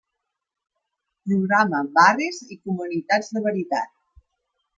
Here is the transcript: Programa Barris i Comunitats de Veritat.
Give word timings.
Programa 1.27 1.81
Barris 1.99 2.41
i 2.57 2.61
Comunitats 2.63 3.31
de 3.37 3.45
Veritat. 3.49 3.95